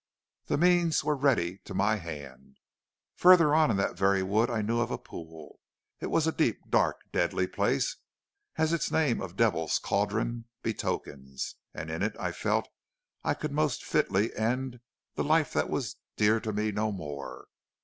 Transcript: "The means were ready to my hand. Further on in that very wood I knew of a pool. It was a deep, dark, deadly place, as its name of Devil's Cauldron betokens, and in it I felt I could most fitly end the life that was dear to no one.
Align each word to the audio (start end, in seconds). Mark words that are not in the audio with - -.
"The 0.47 0.57
means 0.57 1.03
were 1.03 1.15
ready 1.15 1.59
to 1.59 1.75
my 1.75 1.97
hand. 1.97 2.57
Further 3.17 3.53
on 3.53 3.69
in 3.69 3.77
that 3.77 3.95
very 3.95 4.23
wood 4.23 4.49
I 4.49 4.63
knew 4.63 4.79
of 4.79 4.89
a 4.89 4.97
pool. 4.97 5.59
It 5.99 6.07
was 6.07 6.25
a 6.25 6.31
deep, 6.31 6.57
dark, 6.67 7.01
deadly 7.11 7.45
place, 7.45 7.97
as 8.55 8.73
its 8.73 8.89
name 8.89 9.21
of 9.21 9.35
Devil's 9.37 9.77
Cauldron 9.77 10.45
betokens, 10.63 11.53
and 11.71 11.91
in 11.91 12.01
it 12.01 12.15
I 12.19 12.31
felt 12.31 12.67
I 13.23 13.35
could 13.35 13.51
most 13.51 13.83
fitly 13.83 14.35
end 14.35 14.79
the 15.13 15.23
life 15.23 15.53
that 15.53 15.69
was 15.69 15.97
dear 16.17 16.39
to 16.39 16.51
no 16.51 16.87
one. 16.87 17.43